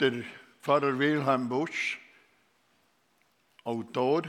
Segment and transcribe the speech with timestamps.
[0.00, 0.24] Der
[0.62, 2.00] Pfarrer Wilhelm Busch,
[3.64, 4.22] Autor,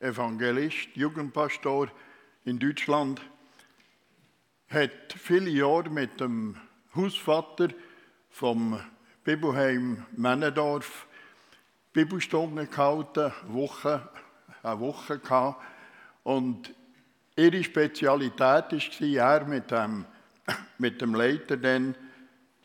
[0.00, 1.88] Evangelist, Jugendpastor
[2.44, 3.20] in Deutschland,
[4.68, 6.56] hat viele Jahre mit dem
[6.96, 7.68] Hausvater
[8.28, 8.80] vom
[9.22, 11.06] Bibelheim Männendorf
[11.92, 14.08] Bibelstunden gehalten, Woche,
[14.64, 15.62] eine Woche gehabt.
[16.24, 16.74] Und
[17.36, 20.06] ihre Spezialität war, er mit dem,
[20.78, 21.94] mit dem Leiter dann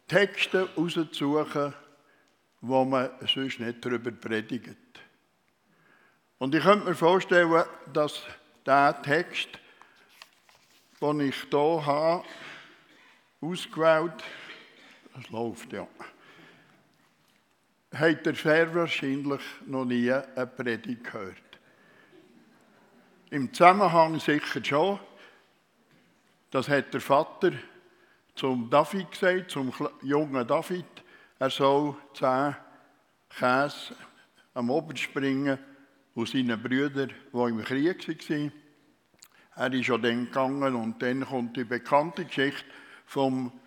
[0.08, 1.76] Texte rauszusuchen,
[2.62, 4.78] wo man sonst nicht darüber predigt.
[6.38, 7.64] Und ich könnte mir vorstellen,
[7.94, 8.22] dass
[8.66, 9.50] der Text,
[11.02, 12.24] den ich hier habe,
[13.42, 14.24] ausgewählt,
[15.16, 15.88] das läuft ja,
[17.94, 21.36] hat er sehr wahrscheinlich noch nie eine Predigt gehört.
[23.32, 25.00] Im Zusammenhang sicher schon.
[26.52, 27.52] Das hat der Vater
[28.36, 30.86] zum David gesagt, zum jungen David.
[31.42, 32.54] Er soll zehn
[33.30, 33.96] Käse
[34.54, 35.58] am Oben springen
[36.14, 38.52] aus seinen Brüdern, die im Krieg waren.
[39.56, 42.66] Er ist schon dann gegangen und dann kommt die bekannte Geschichte
[43.06, 43.58] vom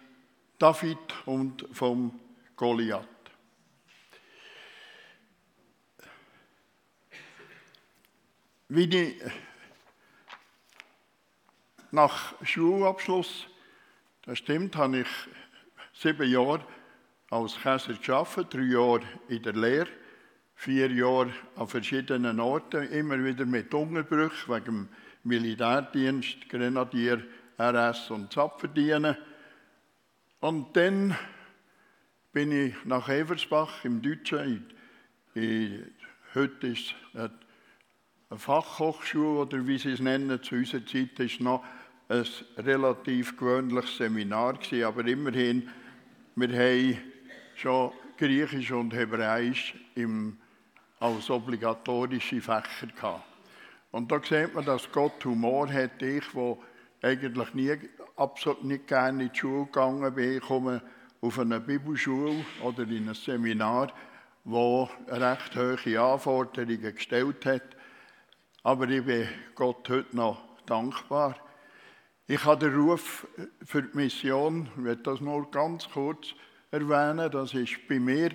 [0.58, 2.20] David und vom
[2.56, 3.08] Goliath.
[8.68, 9.22] Wie ich
[11.90, 13.46] nach Schulabschluss,
[14.26, 15.08] das stimmt, habe ich
[15.94, 16.66] sieben Jahre
[17.32, 19.88] als Käser gearbeitet, drei Jahre in der Lehre,
[20.54, 24.88] vier Jahre an verschiedenen Orten, immer wieder mit Unterbrüchen wegen dem
[25.22, 27.22] Militärdienst, Grenadier,
[27.58, 29.16] RS und Zapferdienen.
[30.40, 31.16] Und dann
[32.32, 34.66] bin ich nach Eversbach im Deutschen.
[35.34, 35.90] In, in,
[36.34, 37.30] heute ist es
[38.28, 40.42] eine Fachhochschule oder wie sie es nennen.
[40.42, 41.64] Zu unserer Zeit ist noch
[42.10, 42.26] ein
[42.58, 45.70] relativ gewöhnliches Seminar gewesen, aber immerhin,
[46.36, 47.11] wir haben
[47.62, 50.36] schon Griechisch und Hebräisch im,
[50.98, 53.24] als obligatorische Fächer gehabt.
[53.92, 56.02] Und da sieht man, dass Gott Humor hat.
[56.02, 56.56] Ich, der
[57.02, 57.78] eigentlich nie,
[58.16, 60.82] absolut nicht gerne in die Schule gegangen bin, komme
[61.20, 63.92] auf eine Bibelschule oder in ein Seminar,
[64.44, 67.76] wo recht hohe Anforderungen gestellt hat.
[68.64, 71.36] Aber ich bin Gott heute noch dankbar.
[72.26, 73.26] Ich habe den Ruf
[73.64, 76.34] für die Mission, ich werde das nur ganz kurz
[76.72, 78.30] erwähnen, das ist bei mir.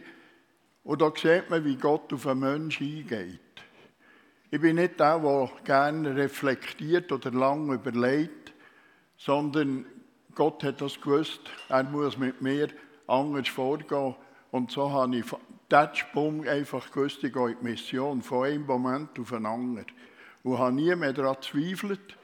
[0.84, 3.40] Und da sieht man, wie Gott auf einen Menschen eingeht.
[4.52, 8.54] Ich bin nicht der, der gerne reflektiert oder lange überlegt,
[9.18, 9.86] sondern
[10.36, 12.70] Gott hat das gewusst, er muss mit mir
[13.08, 14.16] anders vorgehen.
[14.52, 15.26] Und so habe ich
[15.70, 19.88] diesen Sprung einfach gewusst, ich gehe in die Mission, von einem Moment auf einen anderen.
[20.44, 22.16] Und habe nie mehr daran gezweifelt.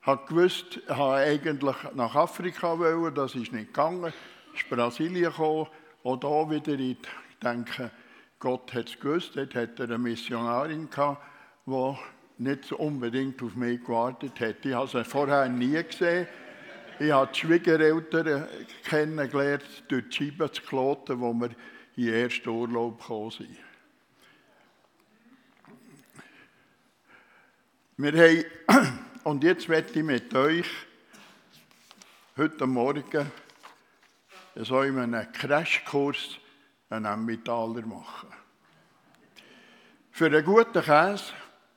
[0.00, 4.12] Ich habe gewusst, ich habe eigentlich nach Afrika wollen, das ist nicht gegangen.
[4.56, 5.66] Ist Brasilien gekommen.
[6.02, 6.96] Auch da wieder, ich
[7.42, 7.90] denke,
[8.38, 9.36] Gott hat es gewusst.
[9.36, 11.22] Dort hat er eine Missionarin gehabt,
[11.66, 11.96] die
[12.38, 14.64] nicht unbedingt auf mich gewartet hat.
[14.64, 16.26] Ich habe sie vorher nie gesehen.
[16.98, 18.48] Ich habe die Schwiegereltern
[18.84, 21.50] kennengelernt, durch die Scheibe zu kloten, wo wir
[21.96, 23.58] in den ersten Urlaub gekommen sind.
[27.98, 28.12] Wir
[28.68, 30.66] haben, und jetzt werde ich mit euch
[32.36, 33.30] heute Morgen
[34.64, 36.38] so in einem Crashkurs
[36.88, 38.28] einen Emmentaler machen.
[40.10, 41.32] Für einen guten Käse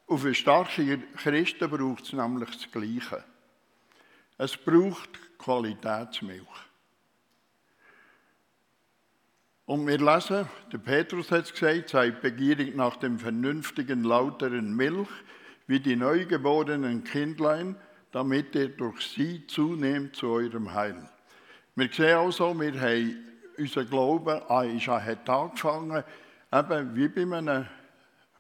[0.08, 3.24] und für starke Christen braucht es nämlich das Gleiche.
[4.38, 6.48] Es braucht Qualitätsmilch.
[9.66, 15.10] Und wir lesen, der Petrus hat es gesagt, seid begierig nach dem vernünftigen, lauteren Milch,
[15.68, 17.76] wie die neugeborenen Kindlein,
[18.12, 21.08] damit ihr durch sie zunehmt zu eurem Heil.
[21.80, 23.26] Wir sehen also, wir haben
[23.58, 26.04] unser Glauben hat angefangen,
[26.52, 27.68] eben wie bei einem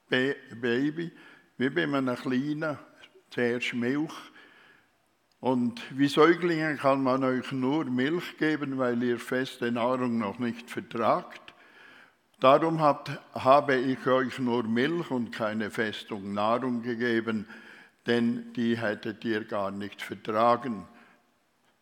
[0.09, 1.09] Baby,
[1.55, 2.77] wie bei einem Kleinen,
[3.29, 4.11] zuerst Milch.
[5.39, 10.69] Und wie Säuglingen kann man euch nur Milch geben, weil ihr feste Nahrung noch nicht
[10.69, 11.53] vertragt.
[12.41, 17.47] Darum habt, habe ich euch nur Milch und keine Festung Nahrung gegeben,
[18.05, 20.85] denn die hättet ihr gar nicht vertragen.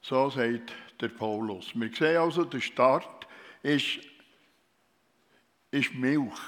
[0.01, 0.71] So sagt
[1.02, 1.72] der Paulus.
[1.76, 3.28] Wir sehen also, der Start
[3.64, 4.00] ist,
[5.72, 6.40] ist Milch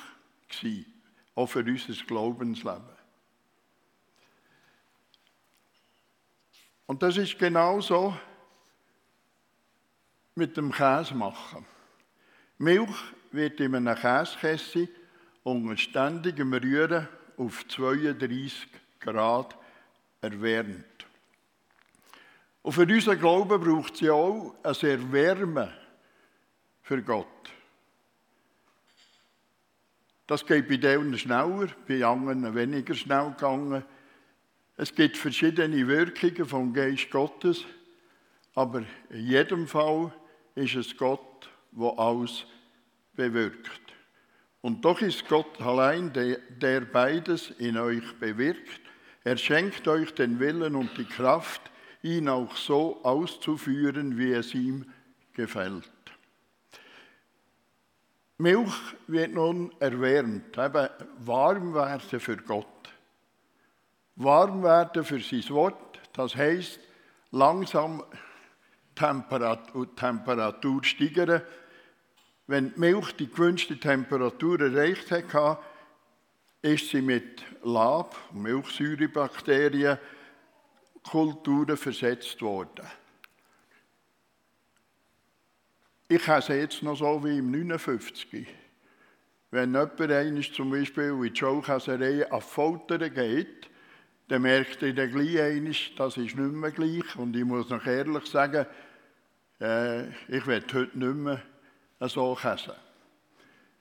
[0.48, 0.86] gewesen,
[1.36, 3.00] auch für unser Glaubensleben.
[6.88, 8.18] Und das ist genauso
[10.34, 11.66] mit dem Käse machen.
[12.58, 12.96] Milch
[13.32, 14.90] wird in einem Käsekessel
[15.44, 17.08] unter ständigem Rühren
[17.38, 18.68] auf 32
[19.00, 19.56] Grad
[20.22, 20.99] erwärmt.
[22.70, 25.74] Und für unseren Glauben braucht es ja auch ein Erwärmen
[26.84, 27.26] für Gott.
[30.28, 33.84] Das geht bei denen schneller, bei anderen weniger schnell gegangen.
[34.78, 37.66] Es gibt verschiedene Wirkungen vom Geist Gottes,
[38.54, 40.14] aber in jedem Fall
[40.54, 42.46] ist es Gott, der alles
[43.16, 43.82] bewirkt.
[44.62, 48.82] Und doch ist Gott allein, der beides in euch bewirkt.
[49.24, 51.64] Er schenkt euch den Willen und die Kraft,
[52.02, 54.86] ihn auch so auszuführen, wie es ihm
[55.34, 55.90] gefällt.
[58.38, 58.74] Milch
[59.08, 62.66] wird nun erwärmt, eben warm werden für Gott.
[64.16, 66.80] Warm werden für sein Wort, das heißt
[67.32, 68.04] langsam
[68.96, 71.42] Temperatur, steigern.
[72.48, 75.60] Wenn die Milch die gewünschte Temperatur erreicht hat,
[76.62, 79.98] ist sie mit Lab, Milchsäurebakterien,
[81.10, 82.86] Kulturen versetzt worden.
[86.08, 88.48] Ich habe es jetzt noch so wie im 59.
[89.52, 93.70] Wenn jemand einmal zum Beispiel in die Showkäserei an Foltern geht,
[94.28, 97.16] dann merkt er dann gleich einmal, das ist nicht mehr gleich.
[97.16, 98.68] Und ich muss noch ehrlich sagen,
[99.60, 101.42] äh, ich werde heute nicht mehr
[102.02, 102.74] so käsen.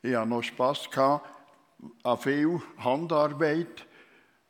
[0.03, 1.29] Ich hatte noch Spass gehabt
[2.03, 3.87] an viel Handarbeit,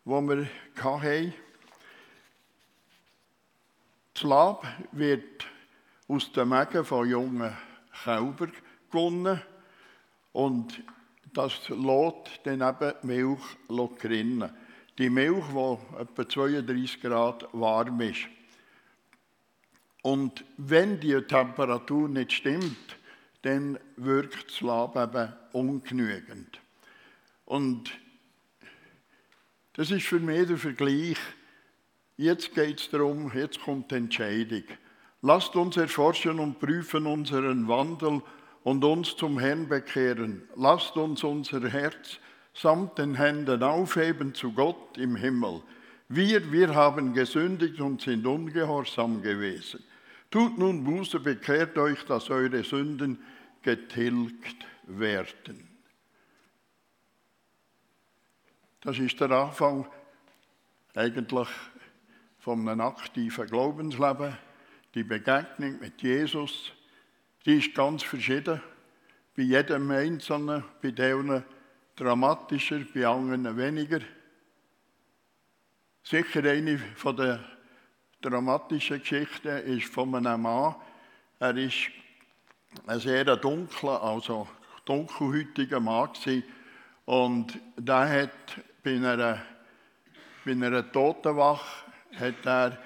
[0.05, 1.35] die wir hatten.
[4.19, 5.47] Das Lab wird
[6.09, 7.57] aus den Mägen von jungen
[8.03, 8.53] Kälbern
[8.91, 9.41] gewonnen
[10.33, 10.83] und
[11.33, 13.41] das lässt dann eben Milch
[14.03, 14.51] rinnen.
[14.99, 18.27] Die Milch, die etwa 32 Grad warm ist.
[20.03, 22.97] Und wenn die Temperatur nicht stimmt,
[23.43, 26.61] dann wirkt das Lab eben ungenügend.
[27.45, 27.93] Und
[29.75, 31.19] das ist für mich der Vergleich.
[32.19, 34.65] Jetzt geht es darum, jetzt kommt die Entscheidung.
[35.23, 38.23] Lasst uns erforschen und prüfen unseren Wandel
[38.65, 40.43] und uns zum Herrn bekehren.
[40.57, 42.19] Lasst uns unser Herz
[42.55, 45.63] samt den Händen aufheben zu Gott im Himmel.
[46.09, 49.85] Wir, wir haben gesündigt und sind ungehorsam gewesen.
[50.29, 53.23] Tut nun Buße, bekehrt euch, dass eure Sünden
[53.63, 55.69] getilgt werden.
[58.81, 59.87] Das ist der Anfang
[60.97, 61.49] eigentlich
[62.49, 64.35] von einem aktiven Glaubensleben
[64.95, 66.73] die Begegnung mit Jesus,
[67.45, 68.63] die ist ganz verschieden.
[69.37, 71.45] Bei jedem Einzelnen, bei denen
[71.95, 74.01] dramatischer, bei anderen weniger.
[76.03, 77.45] Sicher eine von der
[78.23, 80.75] dramatischen Geschichten ist von einem Mann.
[81.41, 81.91] Er ist
[82.87, 84.49] ein sehr dunkler, also
[84.87, 86.45] dunkelhäutiger Mann gewesen.
[87.05, 89.39] und der hat bei einer,
[90.47, 92.79] bei einer Totenwache hat er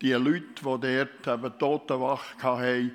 [0.00, 2.92] die Leute, die dort eben Totenwache hatten,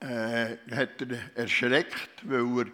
[0.00, 2.66] äh, hat er erschreckt, weil er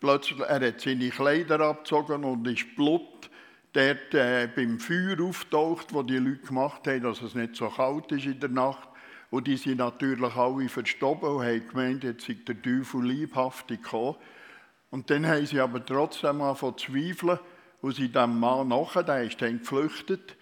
[0.00, 3.30] plötzlich er hat seine Kleider abgezogen und ist Blut
[3.72, 8.10] dort äh, beim Feuer auftaucht, wo die Leute gemacht haben, dass es nicht so kalt
[8.12, 8.88] ist in der Nacht.
[9.30, 14.16] Und die sind natürlich alle verstorben und haben gemeint, jetzt sei der Teufel liebhaftig gekommen.
[14.90, 17.38] Und dann haben sie aber trotzdem mal von zweifeln
[17.82, 20.36] und sie dem Mann nachher, der ist dann geflüchtet,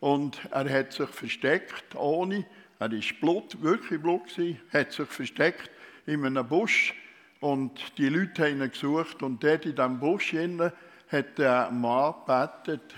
[0.00, 2.46] und er hat sich versteckt, ohne,
[2.78, 5.70] er ist Blut, wirklich Blut gewesen, hat sich versteckt
[6.06, 6.94] in einem Busch.
[7.40, 10.72] Und die Leute haben ihn gesucht und dort in diesem Busch innen
[11.08, 12.94] hat der Mann gebetet,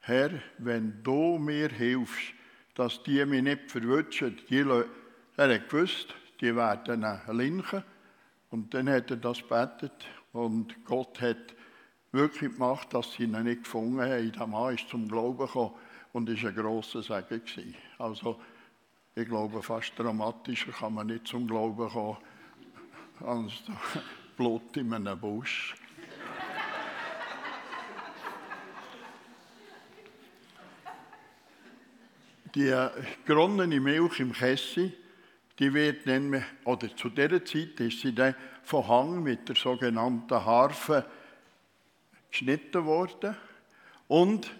[0.00, 2.32] Herr, wenn du mir hilfst,
[2.74, 4.88] dass die mich nicht verwutschen, die Leute,
[5.36, 7.82] er hat gewusst, die werden linken.
[8.50, 11.54] Und dann hat er das gebetet und Gott hat
[12.12, 14.32] wirklich gemacht, dass sie ihn nicht gefunden haben.
[14.32, 15.74] Der Mann ist zum Glauben gekommen
[16.16, 17.74] und war ein grosser Segen.
[17.98, 18.40] Also,
[19.14, 22.16] ich glaube, fast dramatischer kann man nicht zum Glauben kommen
[23.20, 23.52] als
[24.34, 25.74] Blut in einem Busch.
[32.54, 32.88] Die
[33.26, 34.96] geronnene Milch im Kessel,
[35.58, 40.42] die wird dann, oder zu dieser Zeit ist sie dann von Hang mit der sogenannten
[40.46, 41.04] Harfe
[42.30, 43.36] geschnitten worden.
[44.08, 44.50] Und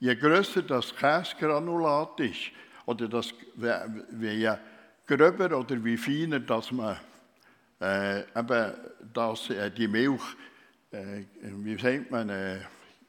[0.00, 2.50] Je größer das Käsegranulat ist,
[2.86, 3.32] oder das,
[4.10, 4.50] wie
[5.06, 6.98] gröber oder wie feiner dass man
[7.80, 8.74] äh, eben
[9.12, 10.22] das, äh, die Milch,
[10.90, 12.60] äh, wie sagt man, äh,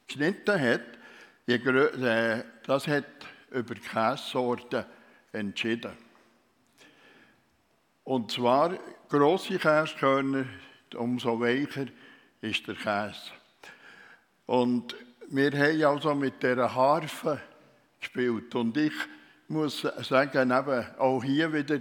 [0.08, 0.82] geschnitten hat,
[1.46, 3.06] je äh, das hat
[3.52, 4.86] über Käsesorten
[5.32, 5.92] entschieden.
[8.04, 8.78] Und zwar
[9.10, 10.46] grosse Käsekörner,
[10.96, 11.88] umso weicher
[12.42, 13.32] ist der Käse.
[14.46, 14.96] Und
[15.30, 17.42] wir haben also mit dieser Harfe
[18.00, 18.54] gespielt.
[18.56, 18.94] Und ich
[19.48, 21.80] muss sagen, eben auch hier wieder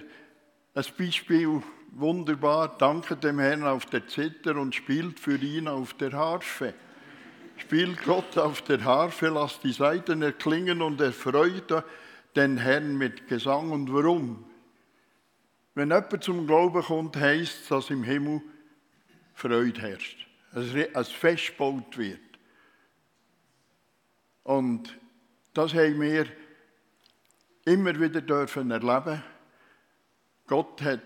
[0.74, 6.12] ein Beispiel, wunderbar, danke dem Herrn auf der Zither und spielt für ihn auf der
[6.12, 6.74] Harfe.
[7.56, 11.84] spielt Gott auf der Harfe, lasst die Saiten erklingen und erfreut
[12.34, 13.70] den Herrn mit Gesang.
[13.70, 14.44] Und warum?
[15.74, 18.42] Wenn jemand zum Glauben kommt, heisst es, dass im Himmel
[19.34, 22.23] Freude herrscht, ein Fest gebaut wird.
[24.44, 24.96] Und
[25.54, 26.26] das haben wir
[27.64, 29.22] immer wieder dürfen erleben.
[30.46, 31.00] Gott hat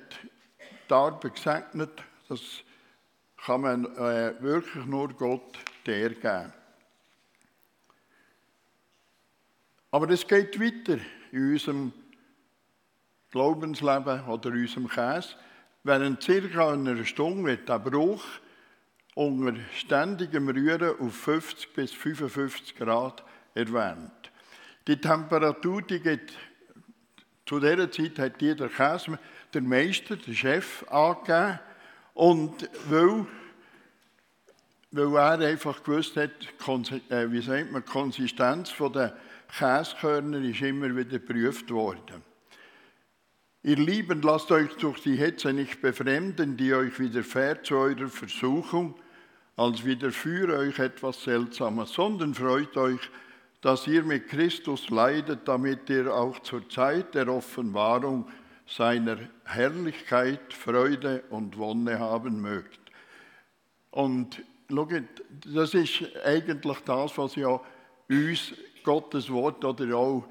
[0.89, 2.41] die Arbeit gesegnet, das
[3.45, 6.53] kann man äh, wirklich nur Gott der geben.
[9.91, 10.99] Aber es geht weiter
[11.31, 11.93] in unserem
[13.31, 15.35] Glaubensleben oder in unserem Käse.
[15.85, 18.25] Während circa einer Stunde wird der Bruch
[19.19, 24.31] unter ständigem Rühren auf 50 bis 55 Grad erwärmt.
[24.87, 26.33] Die Temperatur, die geht,
[27.45, 29.19] zu dieser Zeit hat jeder Käse,
[29.53, 31.59] der Meister, der Chef, angegeben.
[32.15, 33.27] Und weil,
[34.93, 36.31] weil er einfach gewusst hat,
[37.11, 39.17] äh, wie sagt man, die Konsistenz der
[39.49, 42.23] Käskörner ist immer wieder geprüft worden.
[43.65, 48.95] Ihr Lieben, lasst euch durch die Hetze nicht befremden, die euch widerfährt zu eurer Versuchung,
[49.59, 53.01] als widerführe euch etwas Seltsames, sondern freut euch,
[53.61, 58.29] dass ihr mit Christus leidet, damit ihr auch zur Zeit der Offenbarung
[58.69, 62.79] seiner Herrlichkeit Freude und Wonne haben mögt.
[63.91, 64.93] Und schaut,
[65.53, 67.61] das ist eigentlich das, was ja
[68.09, 70.29] uns Gottes Wort oder auch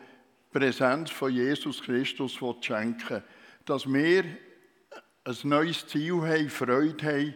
[0.54, 3.24] Präsenz von Jesus Christus schenken
[3.66, 4.24] dass wir
[5.26, 7.36] ein neues Ziel haben, Freude haben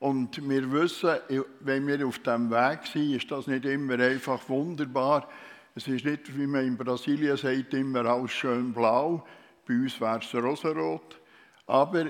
[0.00, 1.14] und wir wissen,
[1.60, 5.28] wenn wir auf diesem Weg sind, ist das nicht immer einfach wunderbar.
[5.74, 9.26] Es ist nicht, wie man in Brasilien sagt, immer alles schön blau.
[9.68, 11.20] Bei uns wäre es rosarot.
[11.66, 12.06] Aber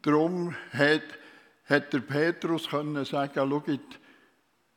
[0.00, 1.02] darum hat,
[1.66, 4.00] hat der Petrus können sagen, schaut,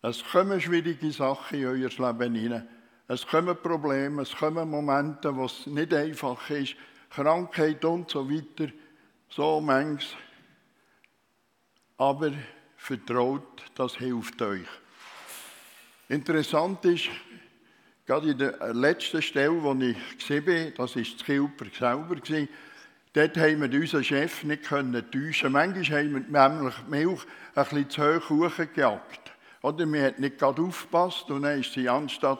[0.01, 2.67] es kommen schwierige Sachen in euer Leben hinein.
[3.07, 6.75] Es kommen Probleme, es kommen Momente, wo es nicht einfach ist.
[7.09, 8.73] Krankheit und so weiter.
[9.29, 10.17] So manches
[12.03, 12.33] aber
[12.75, 14.67] vertraut, das hilft euch.
[16.09, 17.07] Interessant ist,
[18.05, 22.15] gerade in der letzten Stelle, wo ich bin, das war das Kilper selber,
[23.13, 27.21] dort haben wir unseren Chef nicht können täuschen Manchmal haben wir nämlich die Milch
[27.55, 29.31] ein bisschen zu hoch hochgejagt.
[29.61, 32.39] Oder wir haben nicht gerade aufgepasst und dann ist sie anstatt,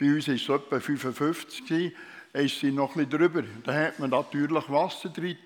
[0.00, 1.94] bei uns war es etwa 55
[2.32, 3.42] ist sie noch bisschen drüber.
[3.62, 5.36] Da hat man natürlich Wasser drin,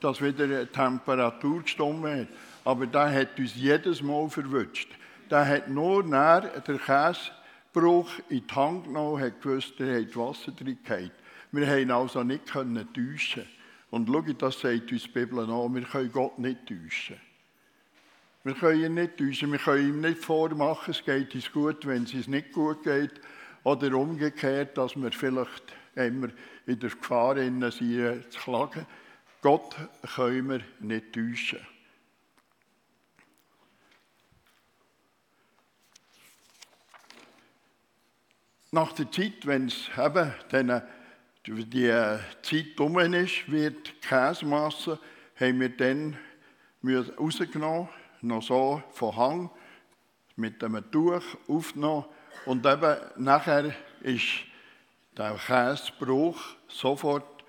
[0.00, 2.28] dass wieder die Temperatur gestimmt hat
[2.66, 4.88] aber der hat uns jedes Mal verwünscht.
[5.30, 10.50] Der hat nur nach der Käsebruch in die Hand genommen, hat gewusst, er hat Wasser
[10.50, 11.12] drin gehabt.
[11.52, 13.46] Wir haben also nicht können täuschen.
[13.90, 17.20] Und schau, das sagt uns die Bibel an, wir können Gott nicht täuschen.
[18.42, 22.02] Wir können ihn nicht täuschen, wir können ihm nicht vormachen, es geht uns gut, wenn
[22.02, 23.12] es uns nicht gut geht.
[23.62, 26.30] Oder umgekehrt, dass wir vielleicht immer
[26.66, 28.86] in der Gefahr sind, zu klagen.
[29.40, 29.76] Gott
[30.16, 31.60] können wir nicht täuschen.
[38.76, 40.82] Nach der Zeit, wenn es eben dann
[41.46, 44.98] die Zeit um ist, wird Käsemasse,
[45.40, 46.18] haben wir dann
[46.84, 47.88] rausgenommen,
[48.20, 49.50] noch so von Hang,
[50.36, 52.04] mit einem Tuch aufgenommen
[52.44, 54.44] und eben nachher ist
[55.16, 57.44] der Käsebruch sofort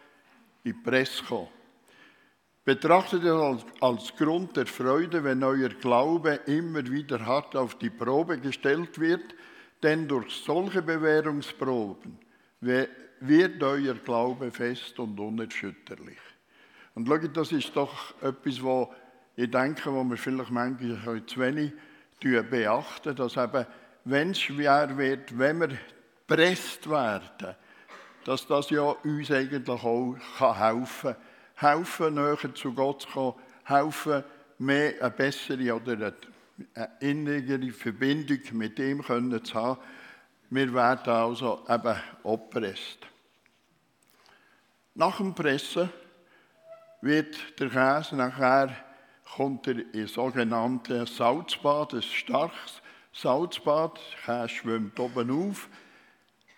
[0.63, 1.49] in die Presse gekommen.
[2.63, 7.89] Betrachtet es als, als Grund der Freude, wenn euer Glaube immer wieder hart auf die
[7.89, 9.35] Probe gestellt wird–
[9.83, 12.17] denn durch solche Bewährungsproben
[12.61, 16.17] wird euer Glaube fest und unerschütterlich.
[16.95, 18.93] Und schau, das ist doch etwas, wo
[19.35, 21.71] ich denke, wo wir vielleicht manchmal zu wenig
[22.19, 23.65] beachten, dass eben,
[24.05, 25.77] wenn es schwer wird, wenn wir
[26.27, 27.55] gepresst werden,
[28.25, 30.15] dass das ja uns eigentlich auch
[30.59, 31.15] helfen kann.
[31.59, 34.23] Helfen, näher zu Gott zu kommen, helfen,
[34.59, 36.13] mehr eine bessere oder eine
[36.73, 39.81] eine innere Verbindung mit ihm können zu haben.
[40.49, 42.99] Wir werden also eben oppresst.
[44.95, 45.89] Nach dem Pressen
[47.01, 48.75] wird der Käse nachher
[49.35, 52.81] kommt er in sogenannte Salzbad, ein starkes
[53.13, 53.99] Salzbad.
[54.27, 55.69] Der Käse schwimmt oben auf.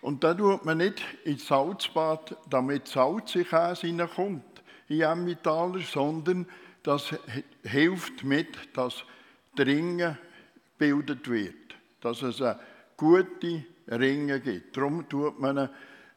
[0.01, 6.47] Und da tut man nicht ins Salzbad, damit Salz in Käse hineinkommt, in Emmentaler, sondern
[6.83, 7.13] das
[7.63, 9.03] hilft mit, dass
[9.65, 10.17] Ringe
[10.77, 12.59] gebildet wird, dass es eine
[12.95, 14.77] gute Ringe gibt.
[14.77, 15.69] Darum tut man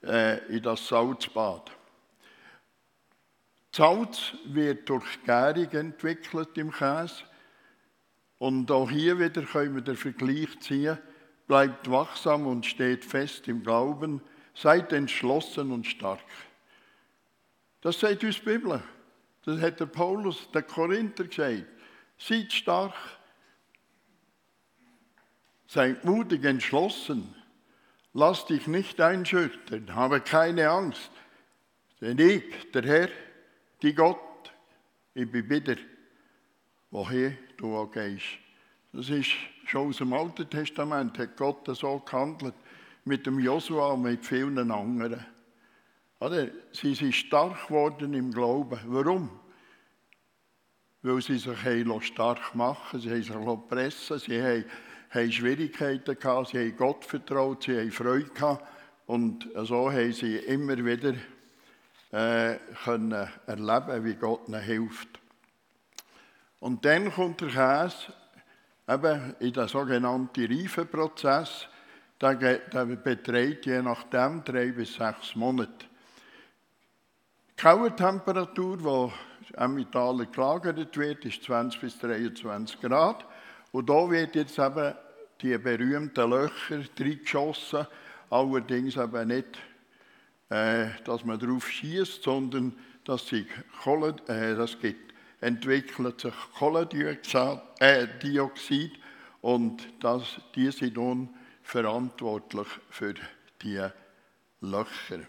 [0.02, 1.70] äh, in das Salzbad.
[3.74, 7.24] Salz wird durch Gärung entwickelt im Käse.
[8.38, 10.98] Und auch hier wieder können wir den Vergleich ziehen.
[11.46, 14.20] bleibt wachsam und steht fest im Glauben,
[14.54, 16.20] seid entschlossen und stark.
[17.80, 18.82] Das sagt uns die Bibel.
[19.44, 21.66] Das hat der Paulus, der Korinther gesagt.
[22.18, 22.94] Seid stark,
[25.72, 27.34] seid mutig, entschlossen.
[28.12, 31.10] Lass dich nicht einschüchtern, habe keine Angst.
[32.02, 33.08] Denn ich, der Herr,
[33.80, 34.18] die Gott,
[35.14, 35.76] ich bin wieder,
[36.90, 38.26] woher du auch gehst.
[38.92, 39.30] Das ist
[39.64, 42.54] schon aus dem Alten Testament, hat Gott so gehandelt
[43.06, 45.24] mit dem Josua und mit vielen anderen.
[46.20, 46.48] Oder?
[46.72, 48.78] Sie sind stark geworden im Glauben.
[48.84, 49.30] Warum?
[51.00, 54.64] Weil sie sich stark machen sie haben sich pressen, sie haben,
[55.12, 58.64] haben Schwierigkeiten gehabt, sie haben Gott vertraut, sie haben Freude gehabt.
[59.06, 61.14] Und so haben sie immer wieder
[62.12, 65.08] äh, können erleben, wie Gott ihnen hilft.
[66.60, 68.12] Und dann kommt der Käse
[68.88, 71.66] eben in den sogenannten Reifenprozess.
[72.20, 75.86] Der, beträgt je nachdem drei bis sechs Monate.
[77.50, 83.26] Die Kauertemperatur, die im Italien gelagert wird, ist 20 bis 23 Grad.
[83.72, 84.94] Und da wird jetzt eben
[85.40, 87.86] die berühmten Löcher reingeschossen,
[88.30, 89.58] allerdings eben nicht
[90.52, 92.74] äh, dass man darauf schießt, sondern
[93.04, 93.46] dass sich
[93.82, 98.98] Kohle, äh, das gibt, entwickelt sich Kohlendioxid äh,
[99.40, 101.30] und das, die sind nun
[101.62, 103.14] verantwortlich für
[103.62, 103.80] die
[104.60, 105.20] Löcher.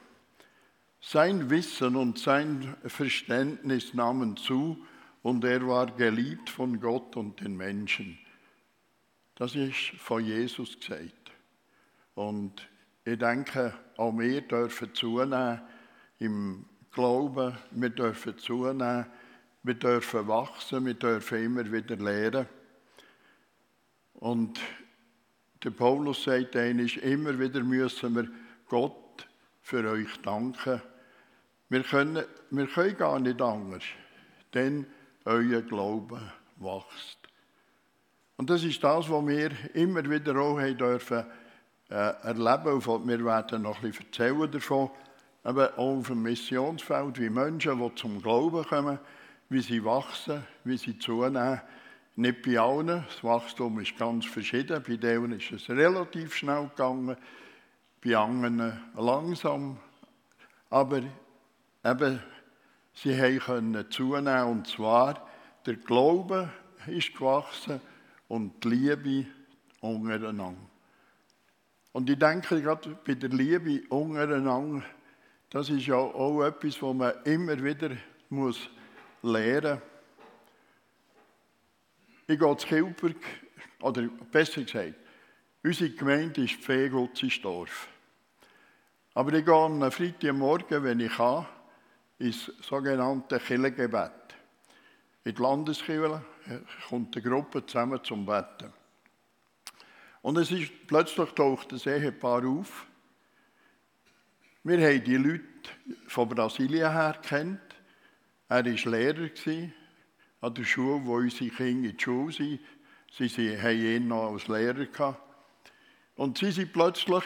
[0.99, 4.85] Sein Wissen und sein Verständnis nahmen zu
[5.21, 8.19] und er war geliebt von Gott und den Menschen.
[9.35, 11.31] Das ist von Jesus gesagt.
[12.15, 12.67] Und
[13.05, 15.61] ich denke, auch wir dürfen zunehmen
[16.19, 19.07] im Glauben, wir dürfen zunehmen,
[19.63, 22.45] wir dürfen wachsen, wir dürfen immer wieder lernen.
[24.13, 24.59] Und
[25.63, 28.29] der Paulus sagt eigentlich, immer wieder müssen wir
[28.67, 29.27] Gott
[29.61, 30.81] für euch danken.
[31.69, 33.83] Wir können, wir können gar nicht anders,
[34.53, 34.85] denn
[35.25, 36.21] euer Glaube
[36.57, 37.22] wächst.
[38.37, 41.25] Und das ist das, was wir immer wieder auch haben dürfen
[41.89, 42.73] äh, erleben.
[42.73, 44.89] Und wir werden noch bisschen erzählen davon.
[45.43, 48.97] Aber auch auf dem Missionsfeld, wie Menschen, die zum Glauben kommen,
[49.49, 51.61] wie sie wachsen, wie sie zunehmen.
[52.15, 54.81] Nicht bei allen, das Wachstum ist ganz verschieden.
[54.87, 57.17] Bei denen ist es relativ schnell gegangen,
[58.03, 59.77] bei anderen langsam.
[60.69, 61.01] Aber
[61.83, 62.19] eben,
[62.93, 65.27] sie können zunehmen und zwar
[65.65, 66.49] der Glaube
[66.87, 67.79] ist gewachsen
[68.27, 69.25] und die Liebe
[69.81, 70.55] untereinander.
[71.91, 74.83] Und ich denke gerade bei der Liebe untereinander,
[75.49, 77.91] das ist ja auch etwas, was man immer wieder
[78.29, 78.69] muss
[79.21, 79.81] lernen muss.
[82.25, 83.17] Ich gehe zu Kilberg,
[83.81, 84.95] oder besser gesagt,
[85.61, 87.87] unsere Gemeinde ist Fegutzisdorf.
[89.13, 91.45] Aber ich gehe am Freitagmorgen, wenn ich kann,
[92.19, 94.22] ins sogenannte Kirchengebet.
[95.25, 96.21] In die Landeskirche
[96.89, 98.73] kommt eine Gruppe zusammen zum Betten.
[100.21, 102.87] Und es ist, plötzlich taucht ein Ehepaar auf.
[104.63, 105.43] Wir haben die Leute
[106.07, 107.59] von Brasilien her kennt.
[108.47, 109.29] Er war Lehrer
[110.41, 112.59] an der Schule, wo unsere Kinder in die Schule sind.
[113.11, 115.21] Sie, haben ihn noch als Lehrer gehabt.
[116.15, 117.23] Und sie sind plötzlich,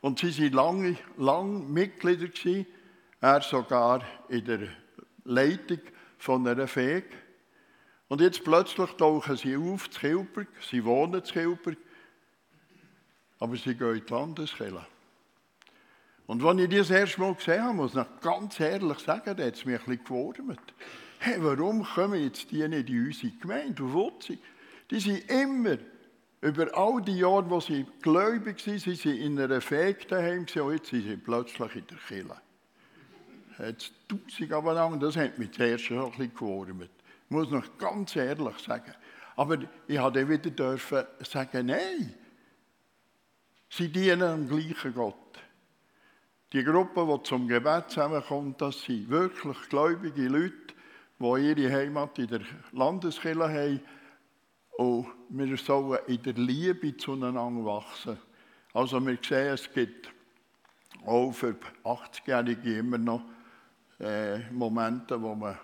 [0.00, 2.66] und sie waren lange, lange Mitglieder gewesen,
[3.20, 4.68] er sogar in der
[5.24, 5.80] Leitung
[6.18, 7.04] von einer Feg.
[8.08, 11.76] Und jetzt plötzlich tauchen sie auf zu Kilberg, sie wohnen zu Kilberg
[13.38, 14.86] aber sie gehen in die Landeskirche.
[16.26, 19.54] Und als ich das erste Mal gesehen habe, muss ich ganz ehrlich sagen, da hat
[19.54, 20.74] es mich ein bisschen gewurmt.
[21.20, 23.92] Hey, warum kommen jetzt die nicht in unsere Gemeinde?
[23.92, 24.38] Wo sie?
[24.90, 25.78] Die sind immer,
[26.40, 30.90] über all die Jahre, wo sie gläubig waren, sie in einer Fähig daheim und jetzt
[30.90, 32.40] sind sie plötzlich in der Kirche.
[33.58, 36.90] Jetzt tausend aber lang, das hat mich zuerst schon ein bisschen gewurmt.
[37.28, 38.94] Ich muss noch ganz ehrlich sagen.
[39.36, 42.14] Aber ich habe wieder dürfen sagen, nein,
[43.70, 45.14] Sie dienen dem gleichen Gott.
[46.52, 50.74] Die Gruppe, die zum Gebet zusammenkommt, das sind wirklich gläubige Leute,
[51.18, 52.40] die ihre Heimat in der
[52.72, 53.80] Landeskirche haben.
[54.78, 58.16] Und wir sollen in der Liebe zueinander wachsen.
[58.72, 60.10] Also wir sehen, es gibt
[61.04, 63.22] auch für 80-Jährige immer noch
[64.00, 65.58] äh, Momente, wo man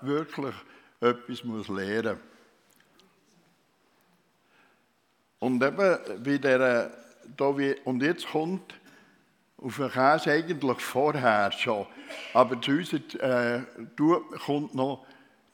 [0.00, 0.54] wirklich
[1.00, 2.22] etwas muss lernen muss.
[5.38, 6.90] Und eben bei dieser
[7.36, 8.74] da wie, und jetzt kommt
[9.58, 11.86] auf den Käse eigentlich vorher schon,
[12.34, 13.62] aber zu uns äh,
[14.44, 15.06] kommt noch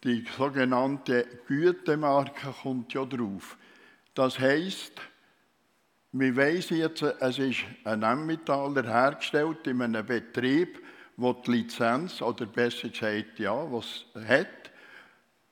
[0.04, 3.56] die sogenannte Gütemarke kommt ja drauf.
[4.14, 4.92] Das heißt,
[6.12, 10.82] wir wissen jetzt, es ist ein Emmentaler hergestellt in einem Betrieb,
[11.16, 14.61] wo die Lizenz, oder besser gesagt, ja, was hat,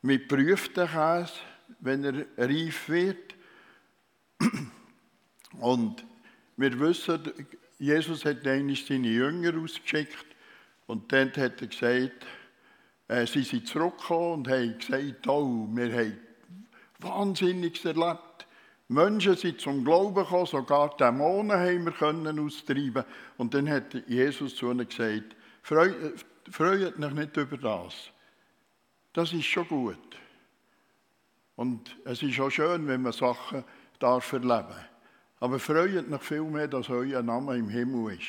[0.03, 1.35] mit prüften Käse,
[1.81, 3.35] wenn er reif wird.
[5.61, 6.05] Und
[6.57, 7.21] wir wissen,
[7.79, 10.27] Jesus hat eigentlich seine Jünger ausgeschickt
[10.87, 12.27] und dann hat er gesagt,
[13.09, 16.19] äh, sie sind zurückgekommen und haben gesagt, oh, wir haben
[16.99, 18.47] Wahnsinniges erlebt.
[18.89, 23.05] Menschen sind zum Glauben gekommen, sogar Dämonen haben wir können austreiben.
[23.37, 25.95] Und dann hat Jesus zu ihnen gesagt, freut,
[26.51, 28.11] freut euch nicht über das.
[29.13, 30.17] Das ist schon gut.
[31.57, 33.65] Und es ist auch schön, wenn man Sachen
[33.99, 34.75] darf erleben
[35.41, 38.29] Aber freut euch viel mehr, dass euer Name im Himmel ist.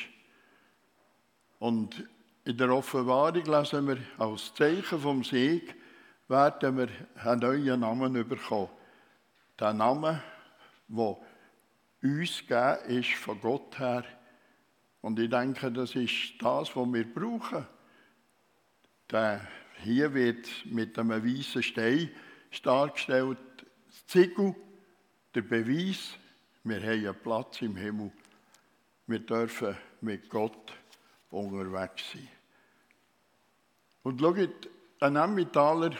[1.58, 2.06] Und
[2.44, 5.74] in der Offenbarung lesen wir, als Zeichen vom Sieg
[6.28, 6.88] werden wir
[7.24, 8.68] einen neuen Namen bekommen.
[9.58, 10.22] Der Name,
[10.88, 11.16] der
[12.02, 14.04] uns gegeben ist von Gott her.
[15.00, 17.66] Und ich denke, das ist das, was wir brauchen.
[19.10, 19.46] Der
[19.82, 22.10] hier wird mit einem weißen Stein
[22.62, 23.38] dargestellt,
[23.88, 24.54] das Ziegel,
[25.34, 26.16] der Beweis,
[26.64, 28.12] wir haben einen Platz im Himmel.
[29.06, 30.72] Wir dürfen mit Gott
[31.30, 32.28] unterwegs sein.
[34.04, 34.68] Und schaut,
[35.00, 35.90] ein Emmentaler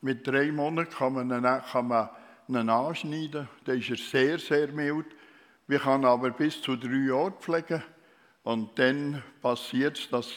[0.00, 2.08] mit drei Monaten kann man, ihn, kann man
[2.48, 3.48] ihn anschneiden.
[3.64, 5.06] Da ist er sehr, sehr mild.
[5.66, 7.82] Wir können aber bis zu drei Jahre pflegen.
[8.42, 10.28] Und dann passiert es, dass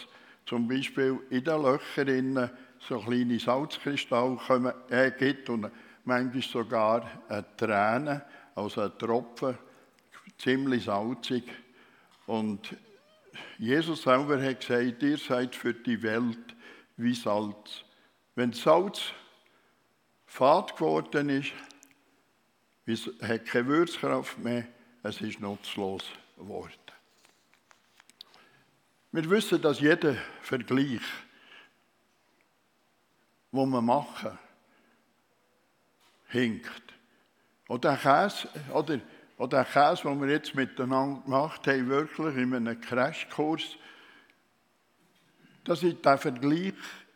[0.45, 2.49] zum Beispiel in den Löchern
[2.87, 5.71] so kleine Salzkristalle kommen, äh, gibt und
[6.03, 9.57] manchmal sogar eine Träne, also ein Tropfen,
[10.37, 11.43] ziemlich salzig.
[12.25, 12.75] Und
[13.57, 16.55] Jesus selber hat gesagt, ihr seid für die Welt
[16.97, 17.83] wie Salz.
[18.35, 19.13] Wenn Salz
[20.25, 21.51] fad geworden ist,
[22.85, 24.67] es hat keine Würzkraft mehr,
[25.03, 26.03] es ist nutzlos
[26.37, 26.73] geworden.
[29.11, 31.01] Wir wissen, dass jeder Vergleich,
[33.53, 34.37] den wir machen,
[36.27, 36.81] hinkt.
[37.67, 38.99] Oder der Käse, oder
[39.37, 43.77] und der Käse, den wir jetzt miteinander gemacht haben, wirklich in einem Crashkurs,
[45.63, 46.73] dass ich der Vergleich,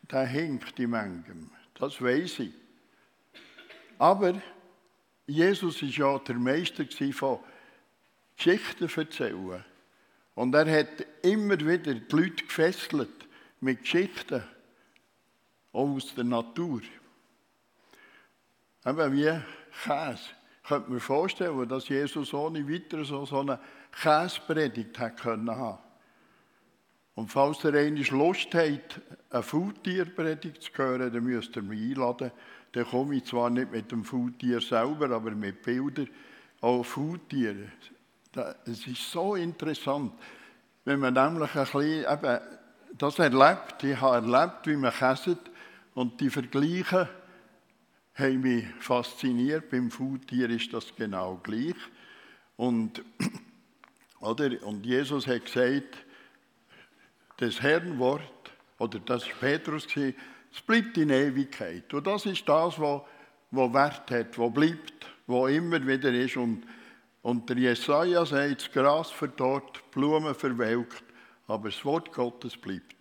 [0.10, 1.52] der hinkt in manchem.
[1.76, 2.54] Das weiß ich.
[4.00, 4.41] Aber
[5.26, 7.39] Jesus war ja der Meister von
[8.36, 9.65] Geschichten erzählen.
[10.36, 13.28] Und er hat immer wieder die Leute gefesselt
[13.60, 14.43] mit Geschichten
[15.78, 16.82] aus der Natur.
[18.86, 19.42] Eben wie
[19.84, 20.30] Käse
[20.68, 23.60] könnte mir vorstellen, dass Jesus ohne weiteres so, so eine
[23.92, 25.80] Käsepredigt hätte können haben.
[27.16, 32.32] Und falls ihr einmal Lust habt, eine Faultierpredigt zu hören, dann müsst ihr mich einladen.
[32.74, 36.10] Dann komme ich zwar nicht mit dem Faultier selber, aber mit Bildern
[36.62, 37.72] auch Faultiere.
[38.66, 40.13] Es ist so interessant,
[40.86, 42.40] wenn man nämlich ein bisschen eben
[42.98, 43.84] das erlebt.
[43.84, 45.40] Ich habe erlebt, wie man käset
[45.98, 47.10] und die Vergleiche
[48.14, 49.72] haben mich fasziniert.
[49.72, 51.74] Beim Faultier ist das genau gleich.
[52.56, 53.04] Und,
[54.20, 55.98] oder, und Jesus hat gesagt,
[57.38, 58.22] das Herrnwort,
[58.78, 61.92] oder das ist Petrus, es bleibt in Ewigkeit.
[61.92, 63.02] Und das ist das, was,
[63.50, 66.38] was Wert hat, was bleibt, was immer wieder ist.
[66.38, 66.62] Und,
[67.24, 71.04] und der Jesaja sagt, das Gras verdorrt, Blumen verwelkt,
[71.48, 72.97] aber das Wort Gottes bleibt.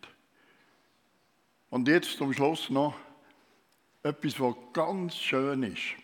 [1.70, 2.94] Und jetzt zum Schluss noch
[4.02, 5.94] etwas, was ganz schön ist.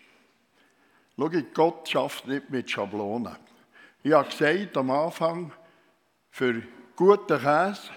[1.16, 3.36] Schau, Gott schafft nicht mit Schablonen.
[4.02, 5.52] Ich habe gesagt am Anfang,
[6.30, 6.62] für
[6.96, 7.90] guten Käse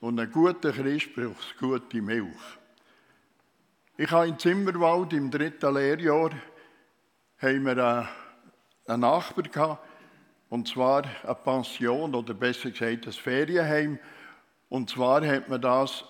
[0.00, 2.26] und einen guten Christ braucht es gute Milch.
[3.96, 6.30] Ich habe in Zimmerwald im dritten Lehrjahr
[7.38, 8.08] haben wir
[8.86, 9.84] einen Nachbar gehabt,
[10.48, 13.98] und zwar eine Pension oder besser gesagt ein Ferienheim.
[14.68, 16.04] Und zwar hat man das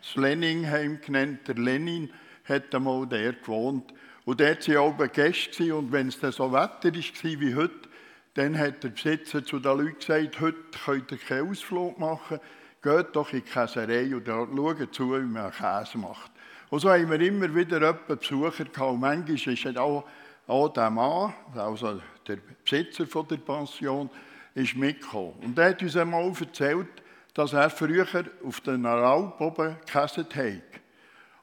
[0.00, 2.10] das Leninheim genannt, der Lenin
[2.44, 3.92] hat einmal der gewohnt.
[4.24, 7.88] Und dort waren oben Gäste und wenn es dann so Wetter war wie heute,
[8.34, 12.38] dann hat der Besitzer zu den Leuten gesagt, heute könnt ihr keinen Ausflug machen,
[12.82, 16.30] geht doch in die Käserei und schaut zu, wie man Käse macht.
[16.70, 18.78] Und so haben wir immer wieder Besucher gehabt.
[18.78, 20.04] Und manchmal ist auch,
[20.46, 24.08] auch der Mann, also der Besitzer von der Pension,
[24.54, 25.34] ist mitgekommen.
[25.42, 26.88] Und er hat uns einmal erzählt,
[27.34, 28.06] dass er früher
[28.44, 30.80] auf den Alp oben gekäset hat.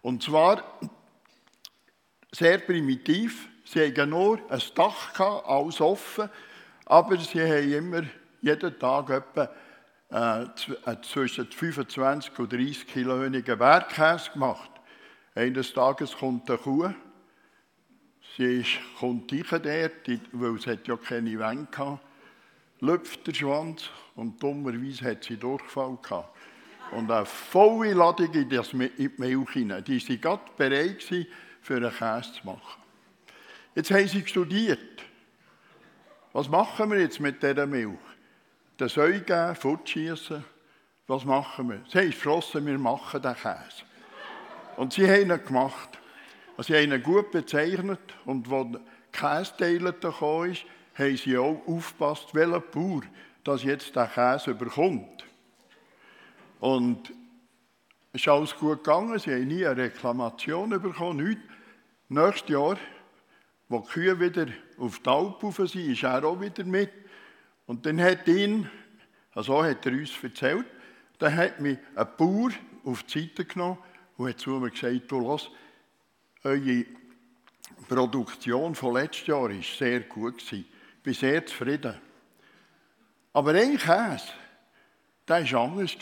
[0.02, 0.64] Und zwar
[2.32, 3.48] sehr primitiv.
[3.66, 6.30] Sie hatten nur ein Dach, gehabt, alles offen,
[6.86, 8.04] aber sie haben immer
[8.42, 9.50] jeden Tag etwa
[10.10, 14.72] äh, äh zwischen 25 und 30 Kilo Bergkäse gemacht.
[15.36, 16.90] Eines Tages kommt eine Kuh,
[18.38, 22.00] sie ist, kommt rein dort, weil hat ja keine Wände hatte.
[22.80, 26.36] Lüpft der Schwanz und dummerweise hat sie Durchfall gehabt.
[26.92, 29.84] Und eine volle Ladung in, die Milch hinein.
[29.84, 32.82] Die waren gerade bereit für einen Käse zu machen.
[33.76, 34.80] Jetzt haben sie studiert.
[36.34, 37.98] Was machen wir jetzt mit dieser Milch?
[38.80, 40.44] Den Säu geben, fortschießen.
[41.08, 41.82] Was machen wir?
[41.90, 43.84] Sie haben beschlossen, wir machen den Käse.
[44.78, 45.98] Und sie haben ihn gemacht.
[46.56, 48.80] Also sie haben ihn gut bezeichnet und als die
[49.12, 50.64] Käseteile gekommen ist,
[50.98, 53.02] haben sie auch aufgepasst, welcher Bauer
[53.44, 55.26] das jetzt den Käse bekommt.
[56.60, 57.14] Und
[58.14, 61.44] es ist alles gut gegangen, sie haben nie eine Reklamation bekommen, nichts.
[62.10, 62.78] Nächstes Jahr,
[63.70, 66.90] wo die Kühe wieder auf die Alp sind, ist er auch wieder mit.
[67.66, 68.70] Und dann hat ihn,
[69.34, 70.66] also hat er uns erzählt,
[71.20, 72.50] dann hat mich ein Bauer
[72.86, 73.78] auf die Seite genommen
[74.16, 75.52] und hat zu mir gesagt, du los,
[76.44, 76.86] eure
[77.90, 80.42] Produktion von letztes Jahr war sehr gut.
[80.52, 80.66] Ich
[81.08, 81.96] bin sehr zufrieden.
[83.32, 84.28] Aber ein Käse,
[85.26, 85.96] der war anders.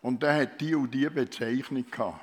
[0.00, 2.20] Und der hat die und die Bezeichnung gehabt.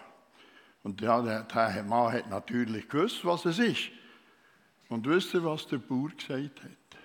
[0.82, 3.90] Und ja, der, der Mann hat natürlich gewusst, was es ist.
[4.88, 7.00] Und wisst ihr, was der Bauer gesagt hat?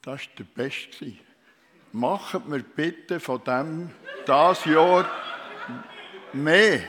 [0.00, 1.12] Das war der Beste.
[1.92, 3.90] Macht mir bitte von dem
[4.24, 5.06] das Jahr
[6.32, 6.80] mehr.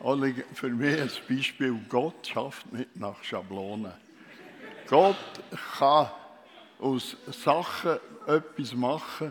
[0.00, 3.92] Für mich ein Beispiel, Gott schafft nicht nach Schablonen.
[4.88, 5.16] Gott
[5.76, 6.10] kann
[6.78, 9.30] aus Sachen etwas machen,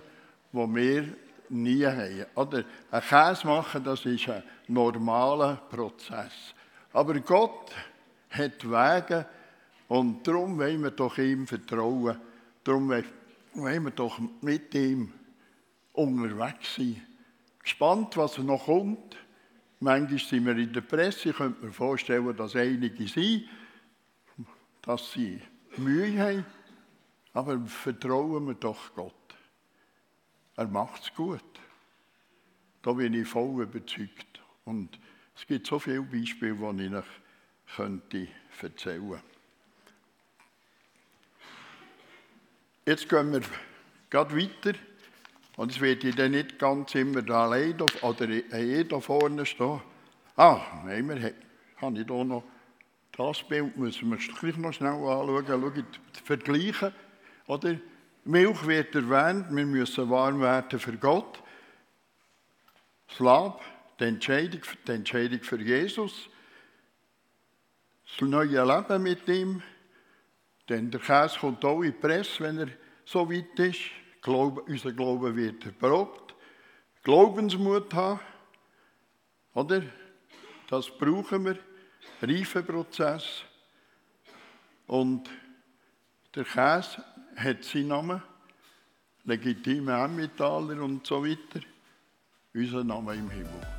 [0.54, 1.06] die wir
[1.50, 2.26] nie haben.
[2.36, 6.54] Oder ein Käse machen, das ist ein normaler Prozess.
[6.94, 7.72] Aber Gott
[8.30, 9.26] hat Wege
[9.88, 12.16] und darum wollen wir doch ihm vertrauen.
[12.64, 15.12] Darum wollen wir doch mit ihm
[15.94, 17.02] unterwegs sein.
[17.64, 19.18] Gespannt, was noch kommt.
[19.82, 23.48] Manchmal sind wir in der Presse, ich könnte mir vorstellen, dass einige sind,
[24.82, 25.42] dass sie
[25.78, 26.46] Mühe haben.
[27.34, 29.14] Aber vertrauen wir doch Gott.
[30.56, 31.44] Er macht es gut.
[32.82, 34.42] Da bin ich voll überzeugt.
[34.66, 35.00] Und
[35.36, 37.06] es gibt so viele Beispiele, die ich euch
[37.76, 38.28] könnte
[38.62, 39.24] erzählen könnte.
[42.86, 43.42] Jetzt gehen wir
[44.10, 44.74] gerade weiter.
[45.60, 49.82] Und es wird dann nicht ganz immer allein oder jeder vorne stehen.
[50.38, 51.34] Ah, nein,
[51.82, 52.46] habe ich hier noch
[53.12, 55.86] das Bild, müssen wir gleich noch schnell anschauen, schauen,
[56.24, 56.94] vergleichen.
[57.48, 57.76] Oder?
[58.24, 61.44] Milch wird erwähnt, wir müssen warm werden für Gott.
[63.10, 63.62] Das Lab,
[64.00, 66.30] die Entscheidung, die Entscheidung für Jesus.
[68.18, 69.62] Das neue Leben mit ihm.
[70.70, 72.70] Denn der Käse kommt auch in die Presse, wenn er
[73.04, 73.82] so weit ist.
[74.30, 76.36] Glaube, unser Glaube wird erprobt.
[77.02, 78.20] Glaubensmut haben,
[79.56, 79.82] oder?
[80.70, 81.58] Das brauchen wir.
[82.22, 83.44] Reifeprozess.
[84.86, 85.28] Und
[86.36, 87.04] der Käse
[87.38, 88.22] hat seinen Namen.
[89.24, 91.66] Legitime Emmentaler und so weiter.
[92.54, 93.79] Unser Name im Himmel.